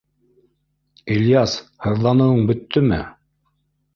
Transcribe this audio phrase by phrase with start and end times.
[1.15, 1.53] —Ильяс,
[1.87, 3.01] һыҙланыуың бөттөмө?